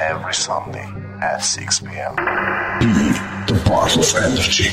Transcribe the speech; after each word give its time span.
Every 0.00 0.34
Sunday 0.34 0.88
at 1.22 1.38
6 1.38 1.80
p.m. 1.80 2.16
Be 2.16 2.92
the 3.46 3.62
part 3.64 3.96
of 3.96 4.14
energy. 4.16 4.70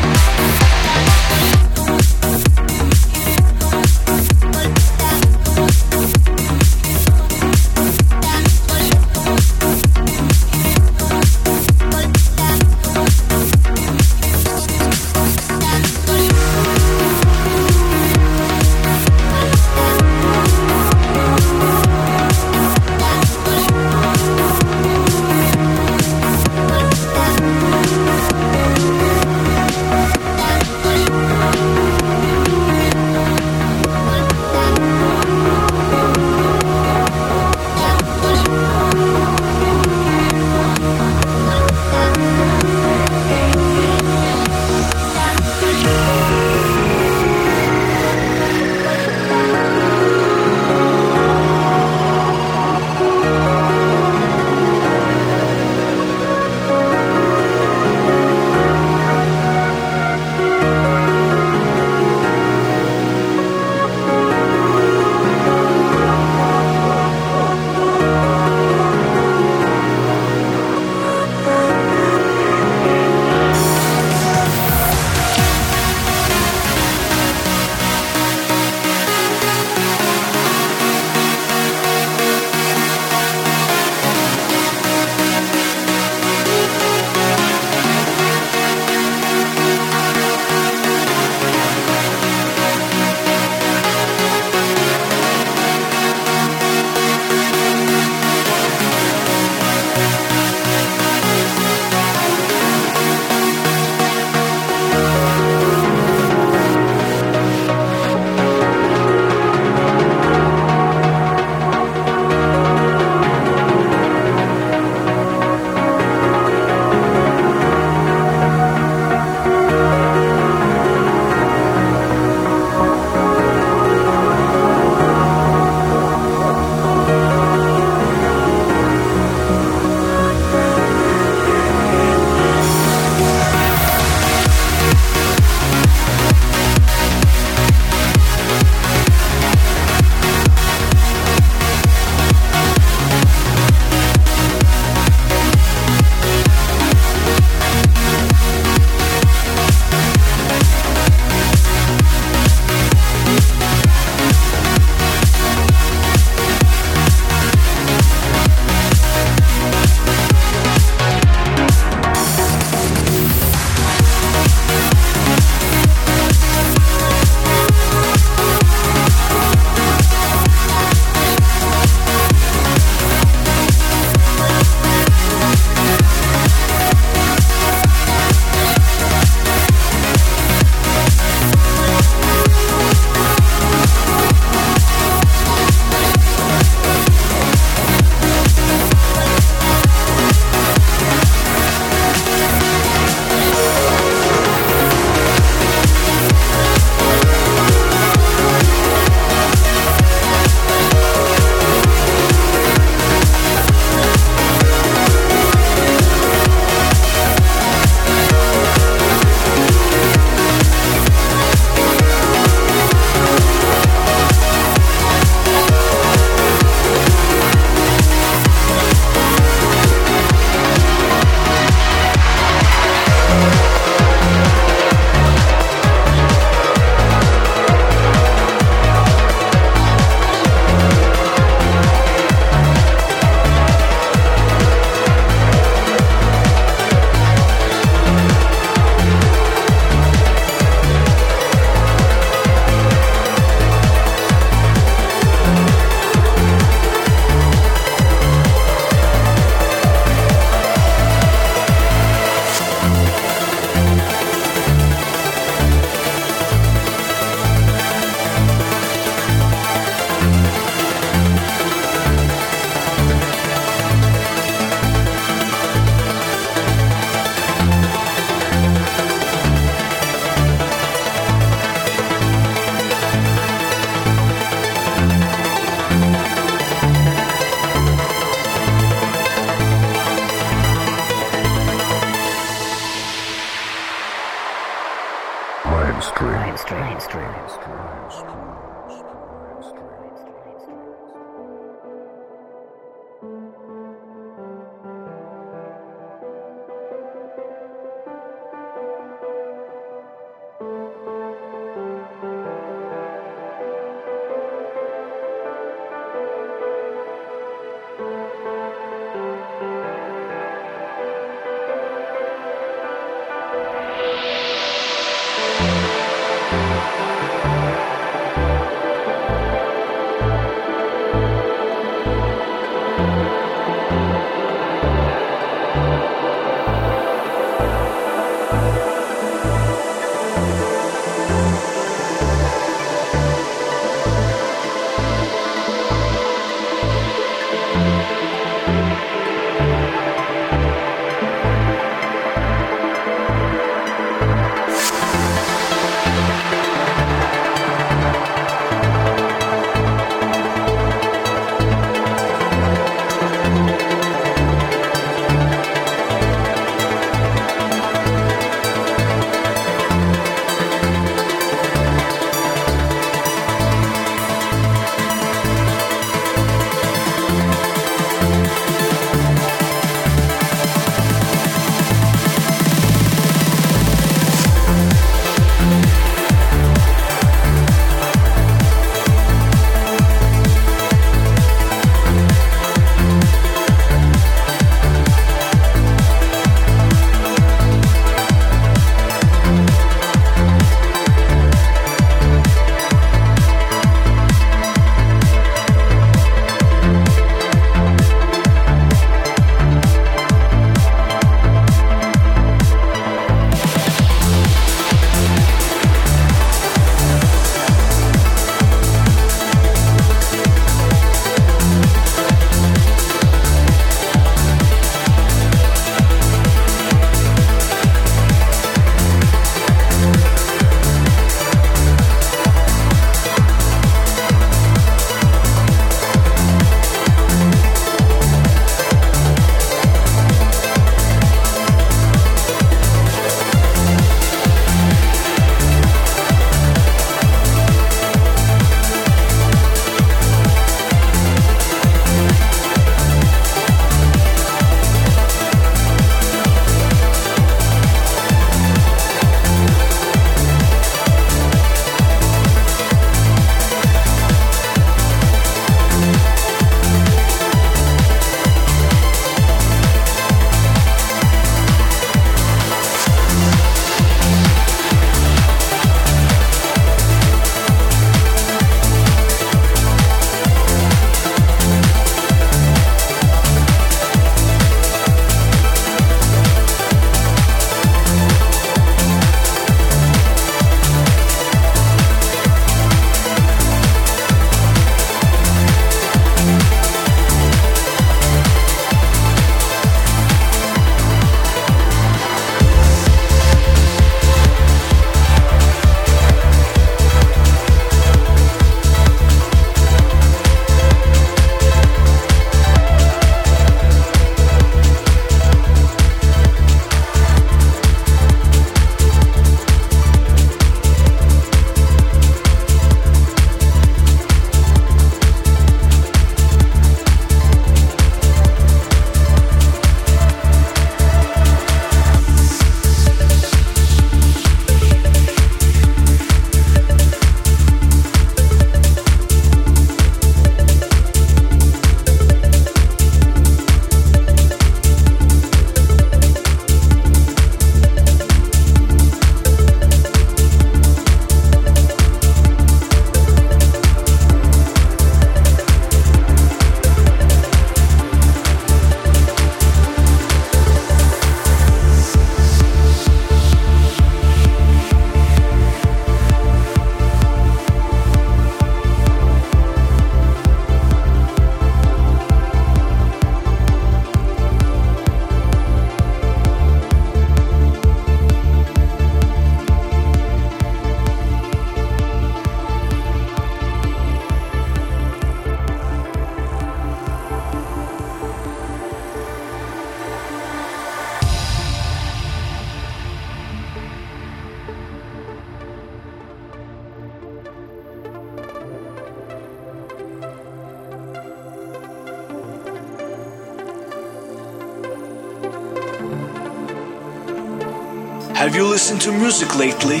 Music 599.40 599.58
lately? 599.58 600.00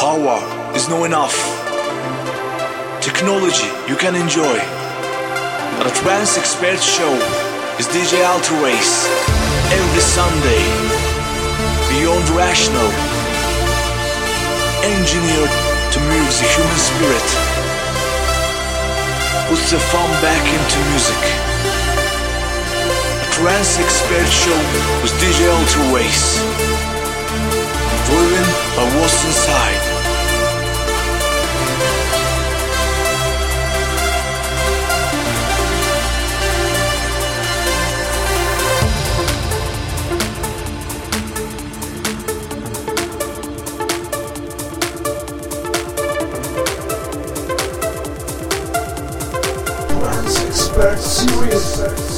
Power 0.00 0.40
is 0.74 0.88
no 0.88 1.04
enough. 1.04 1.36
Technology 3.02 3.68
you 3.86 3.96
can 3.96 4.14
enjoy. 4.14 4.56
But 5.76 5.92
a 5.92 5.94
trance 6.00 6.38
expert 6.38 6.80
show 6.80 7.12
is 7.76 7.86
DJ 7.88 8.24
Alter 8.24 8.56
Race 8.64 9.04
every 9.76 10.00
Sunday. 10.00 10.64
Beyond 11.92 12.24
rational, 12.32 12.88
engineered 14.96 15.52
to 15.92 15.98
move 16.08 16.30
the 16.40 16.48
human 16.48 16.80
spirit. 16.88 17.28
Puts 19.52 19.70
the 19.70 19.80
fun 19.92 20.08
back 20.24 20.44
into 20.48 20.78
music. 20.88 21.22
A 23.20 23.28
trance 23.36 23.78
expert 23.78 24.28
show 24.32 24.60
with 25.02 25.12
DJ 25.20 25.44
Alter 25.52 25.94
Race 25.94 26.91
driven 28.06 28.44
by 28.76 28.84
what's 28.96 29.24
inside. 29.24 30.02
Expert 50.52 50.98
Serious. 50.98 52.11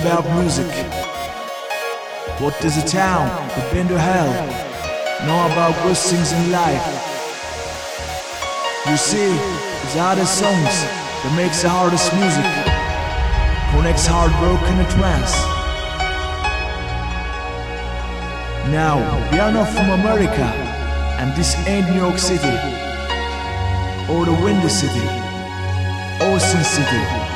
About 0.00 0.24
music? 0.40 0.70
What 2.40 2.58
does 2.60 2.76
a 2.82 2.86
town 2.86 3.28
that 3.52 3.70
been 3.72 3.86
to 3.88 3.98
hell 3.98 4.32
know 5.26 5.44
about 5.52 5.76
good 5.84 5.96
things 5.96 6.32
in 6.32 6.50
life? 6.50 6.86
You 8.88 8.96
see, 8.96 9.36
it's 9.84 9.94
hardest 9.94 10.38
songs 10.38 10.74
that 11.20 11.32
makes 11.36 11.60
the 11.60 11.68
hardest 11.68 12.08
music, 12.16 12.48
connects 13.76 14.06
heartbroken 14.06 14.80
and 14.80 14.88
trance. 14.88 15.36
Now, 18.72 18.96
we 19.30 19.38
are 19.38 19.52
not 19.52 19.68
from 19.68 19.90
America, 20.00 20.48
and 21.20 21.36
this 21.36 21.54
ain't 21.66 21.90
New 21.90 22.00
York 22.00 22.18
City, 22.18 22.56
or 24.08 24.24
the 24.24 24.32
Windy 24.40 24.68
City, 24.70 25.06
Ocean 26.24 26.64
City, 26.64 27.29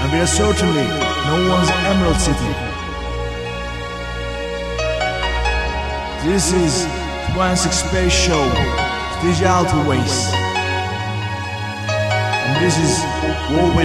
and 0.00 0.12
we 0.12 0.18
are 0.18 0.26
certainly 0.26 0.86
no 1.26 1.48
one's 1.48 1.70
Emerald 1.90 2.20
City. 2.20 2.52
This 6.24 6.52
is 6.52 6.84
Trance 7.32 7.66
Expert 7.66 8.10
Show, 8.10 8.44
Digital 9.22 9.88
Waste, 9.88 10.34
and 12.46 12.64
this 12.64 12.76
is 12.78 13.02
what 13.52 13.76
we 13.76 13.84